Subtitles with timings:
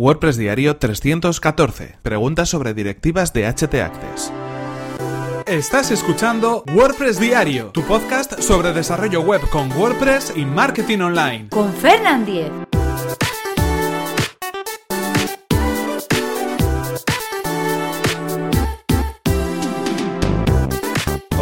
[0.00, 1.98] WordPress Diario 314.
[2.02, 4.32] Preguntas sobre directivas de HT Access.
[5.44, 11.48] Estás escuchando WordPress Diario, tu podcast sobre desarrollo web con WordPress y marketing online.
[11.50, 12.50] Con Fernand Diez.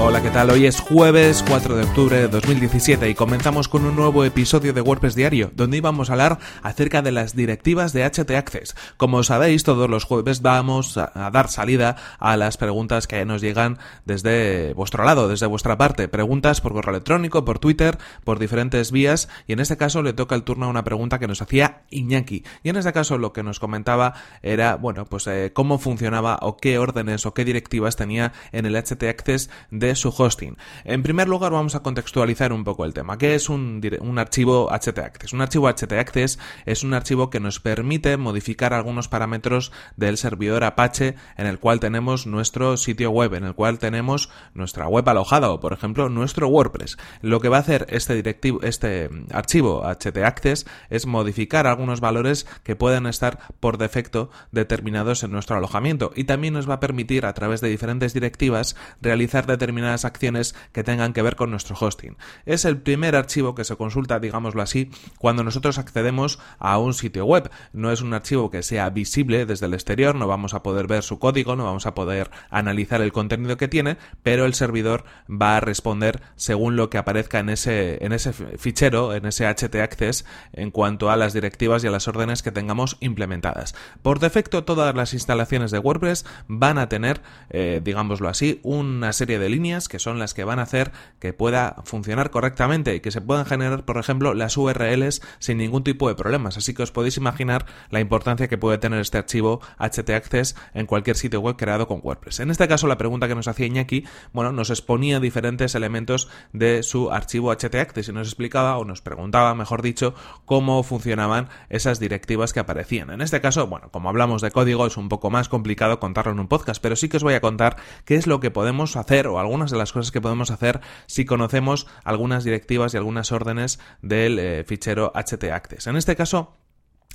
[0.09, 0.49] Hola, ¿qué tal?
[0.49, 4.81] Hoy es jueves 4 de octubre de 2017 y comenzamos con un nuevo episodio de
[4.81, 8.75] WordPress Diario, donde íbamos a hablar acerca de las directivas de HT Access.
[8.97, 13.77] Como sabéis, todos los jueves vamos a, dar salida a las preguntas que nos llegan
[14.07, 16.09] desde vuestro lado, desde vuestra parte.
[16.09, 20.35] Preguntas por correo electrónico, por Twitter, por diferentes vías, y en este caso le toca
[20.35, 22.45] el turno a una pregunta que nos hacía Iñaki.
[22.63, 26.57] Y en este caso lo que nos comentaba era, bueno, pues eh, cómo funcionaba o
[26.57, 30.57] qué órdenes o qué directivas tenía en el HT Access de su hosting.
[30.85, 33.19] En primer lugar, vamos a contextualizar un poco el tema.
[33.19, 35.33] ¿Qué es un, un archivo htaccess?
[35.33, 41.17] Un archivo htaccess es un archivo que nos permite modificar algunos parámetros del servidor Apache
[41.37, 45.61] en el cual tenemos nuestro sitio web, en el cual tenemos nuestra web alojada o,
[45.61, 46.97] por ejemplo, nuestro WordPress.
[47.23, 52.77] Lo que va a hacer este directivo, este archivo htaccess es modificar algunos valores que
[52.77, 57.33] pueden estar por defecto determinados en nuestro alojamiento y también nos va a permitir a
[57.33, 62.17] través de diferentes directivas realizar determinadas acciones que tengan que ver con nuestro hosting.
[62.47, 67.25] Es el primer archivo que se consulta, digámoslo así, cuando nosotros accedemos a un sitio
[67.25, 67.51] web.
[67.73, 71.03] No es un archivo que sea visible desde el exterior, no vamos a poder ver
[71.03, 75.57] su código, no vamos a poder analizar el contenido que tiene, pero el servidor va
[75.57, 80.71] a responder según lo que aparezca en ese, en ese fichero, en ese htaccess, en
[80.71, 83.75] cuanto a las directivas y a las órdenes que tengamos implementadas.
[84.03, 89.39] Por defecto, todas las instalaciones de WordPress van a tener, eh, digámoslo así, una serie
[89.39, 90.91] de líneas que son las que van a hacer
[91.21, 95.85] que pueda funcionar correctamente y que se puedan generar, por ejemplo, las URLs sin ningún
[95.85, 96.57] tipo de problemas.
[96.57, 101.17] Así que os podéis imaginar la importancia que puede tener este archivo htaccess en cualquier
[101.17, 102.41] sitio web creado con WordPress.
[102.41, 106.83] En este caso, la pregunta que nos hacía Iñaki, bueno, nos exponía diferentes elementos de
[106.83, 110.15] su archivo htaccess y nos explicaba o nos preguntaba, mejor dicho,
[110.45, 113.11] cómo funcionaban esas directivas que aparecían.
[113.11, 116.41] En este caso, bueno, como hablamos de código, es un poco más complicado contarlo en
[116.41, 119.27] un podcast, pero sí que os voy a contar qué es lo que podemos hacer
[119.27, 123.81] o algunas de las cosas que podemos hacer si conocemos algunas directivas y algunas órdenes
[124.03, 125.89] del eh, fichero htaccess.
[125.89, 126.57] En este caso,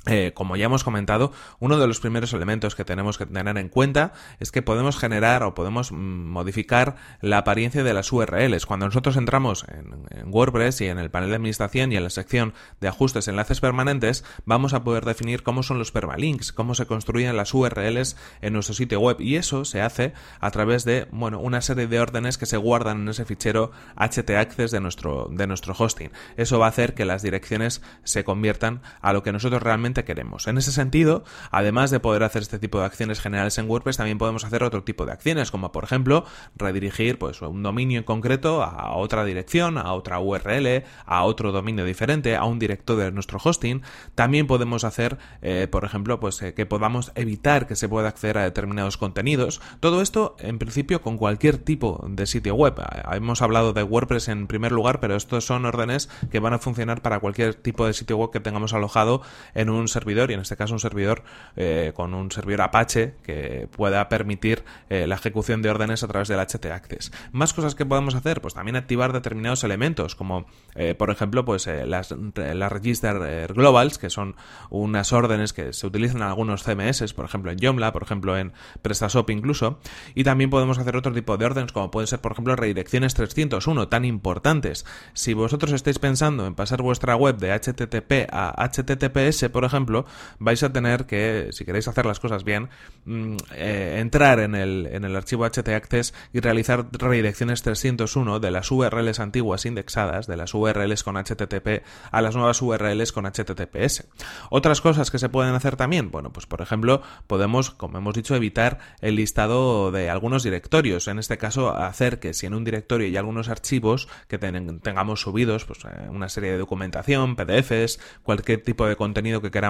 [0.06, 3.68] eh, como ya hemos comentado, uno de los primeros elementos que tenemos que tener en
[3.70, 8.66] cuenta es que podemos generar o podemos mm, modificar la apariencia de las URLs.
[8.66, 9.94] Cuando nosotros entramos en,
[10.26, 14.24] WordPress y en el panel de administración y en la sección de ajustes enlaces permanentes,
[14.44, 18.74] vamos a poder definir cómo son los permalinks, cómo se construyen las URLs en nuestro
[18.74, 22.46] sitio web y eso se hace a través de bueno, una serie de órdenes que
[22.46, 26.10] se guardan en ese fichero htaccess de nuestro, de nuestro hosting.
[26.36, 30.48] Eso va a hacer que las direcciones se conviertan a lo que nosotros realmente queremos.
[30.48, 31.22] En ese sentido,
[31.52, 34.82] además de poder hacer este tipo de acciones generales en WordPress, también podemos hacer otro
[34.82, 36.24] tipo de acciones, como por ejemplo
[36.56, 41.84] redirigir pues, un dominio en concreto a otra dirección, a otra URL, a otro dominio
[41.84, 43.82] diferente, a un director de nuestro hosting.
[44.16, 48.38] También podemos hacer, eh, por ejemplo, pues eh, que podamos evitar que se pueda acceder
[48.38, 49.60] a determinados contenidos.
[49.80, 52.74] Todo esto, en principio, con cualquier tipo de sitio web.
[53.12, 57.02] Hemos hablado de WordPress en primer lugar, pero estos son órdenes que van a funcionar
[57.02, 59.22] para cualquier tipo de sitio web que tengamos alojado
[59.54, 61.22] en un servidor y en este caso un servidor
[61.56, 66.28] eh, con un servidor Apache que pueda permitir eh, la ejecución de órdenes a través
[66.28, 67.12] del htaccess.
[67.32, 71.66] Más cosas que podemos hacer, pues también activar determinados elementos como eh, por ejemplo pues
[71.66, 74.36] las, las register globals que son
[74.70, 78.52] unas órdenes que se utilizan en algunos CMS, por ejemplo en Joomla, por ejemplo en
[78.82, 79.78] PrestaShop incluso
[80.14, 83.88] y también podemos hacer otro tipo de órdenes como pueden ser por ejemplo redirecciones 301
[83.88, 84.84] tan importantes.
[85.12, 90.06] Si vosotros estáis pensando en pasar vuestra web de HTTP a HTTPS por ejemplo ejemplo,
[90.38, 92.68] vais a tener que, si queréis hacer las cosas bien,
[93.04, 98.70] mm, eh, entrar en el, en el archivo htaccess y realizar redirecciones 301 de las
[98.70, 104.06] URLs antiguas indexadas, de las URLs con HTTP a las nuevas URLs con HTTPS.
[104.50, 108.36] Otras cosas que se pueden hacer también, bueno, pues por ejemplo, podemos, como hemos dicho,
[108.36, 111.08] evitar el listado de algunos directorios.
[111.08, 115.64] En este caso, hacer que si en un directorio hay algunos archivos que tengamos subidos,
[115.64, 119.63] pues eh, una serie de documentación, PDFs, cualquier tipo de contenido que queramos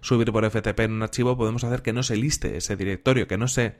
[0.00, 3.38] subir por FTP en un archivo, podemos hacer que no se liste ese directorio, que
[3.38, 3.76] no se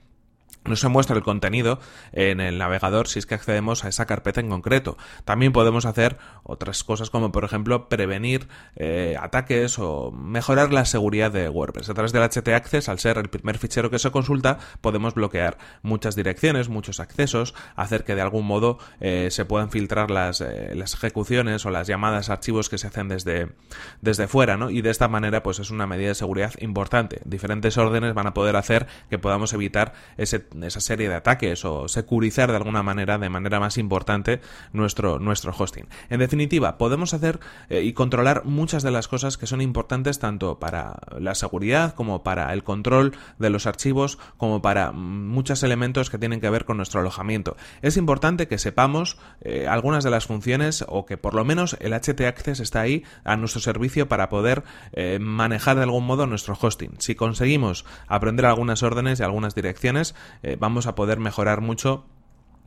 [0.69, 1.81] no se muestra el contenido
[2.13, 4.97] en el navegador si es que accedemos a esa carpeta en concreto.
[5.25, 11.31] También podemos hacer otras cosas como por ejemplo prevenir eh, ataques o mejorar la seguridad
[11.31, 11.91] de WordPress.
[11.91, 15.59] A través del HT Access, al ser el primer fichero que se consulta, podemos bloquear
[15.83, 20.73] muchas direcciones, muchos accesos, hacer que de algún modo eh, se puedan filtrar las, eh,
[20.75, 23.49] las, ejecuciones o las llamadas a archivos que se hacen desde,
[24.01, 24.71] desde fuera, ¿no?
[24.71, 27.21] Y de esta manera pues es una medida de seguridad importante.
[27.25, 31.89] Diferentes órdenes van a poder hacer que podamos evitar ese esa serie de ataques o
[31.89, 34.41] securizar de alguna manera, de manera más importante,
[34.73, 35.89] nuestro, nuestro hosting.
[36.11, 40.59] En definitiva, podemos hacer eh, y controlar muchas de las cosas que son importantes tanto
[40.59, 46.19] para la seguridad como para el control de los archivos, como para muchos elementos que
[46.19, 47.57] tienen que ver con nuestro alojamiento.
[47.83, 51.93] Es importante que sepamos eh, algunas de las funciones o que por lo menos el
[51.93, 56.57] HT Access está ahí a nuestro servicio para poder eh, manejar de algún modo nuestro
[56.61, 56.93] hosting.
[56.99, 60.15] Si conseguimos aprender algunas órdenes y algunas direcciones,
[60.55, 62.05] vamos a poder mejorar mucho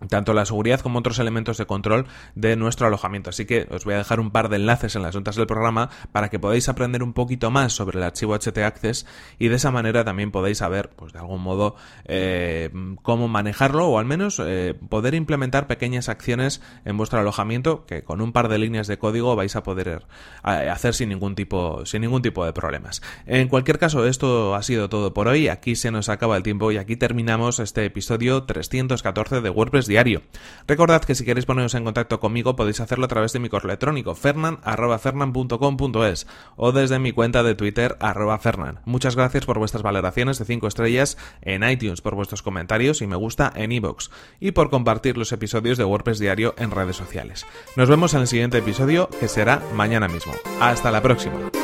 [0.08, 2.06] tanto la seguridad como otros elementos de control
[2.36, 3.30] de nuestro alojamiento.
[3.30, 5.90] Así que os voy a dejar un par de enlaces en las notas del programa
[6.12, 9.06] para que podáis aprender un poquito más sobre el archivo HT Access
[9.38, 11.76] y de esa manera también podéis saber, pues de algún modo,
[12.06, 12.70] eh,
[13.02, 18.22] cómo manejarlo o al menos eh, poder implementar pequeñas acciones en vuestro alojamiento que con
[18.22, 20.06] un par de líneas de código vais a poder
[20.46, 23.02] eh, hacer sin ningún tipo, sin ningún tipo de problemas.
[23.26, 25.48] En cualquier caso, esto ha sido todo por hoy.
[25.48, 30.22] Aquí se nos acaba el tiempo y aquí terminamos este episodio 314 de WordPress diario.
[30.68, 33.72] Recordad que si queréis poneros en contacto conmigo podéis hacerlo a través de mi correo
[33.72, 38.80] electrónico fernan.fernan.com.es o desde mi cuenta de Twitter arroba fernan.
[38.86, 43.18] Muchas gracias por vuestras valoraciones de 5 estrellas en iTunes, por vuestros comentarios y me
[43.18, 47.46] gusta en iVoox y por compartir los episodios de WordPress Diario en redes sociales.
[47.76, 50.32] Nos vemos en el siguiente episodio que será mañana mismo.
[50.62, 51.59] Hasta la próxima.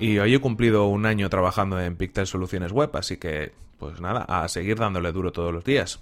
[0.00, 4.22] Y hoy he cumplido un año trabajando en Pictel Soluciones Web, así que, pues nada,
[4.22, 6.00] a seguir dándole duro todos los días.